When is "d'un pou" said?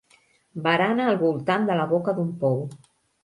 2.21-2.59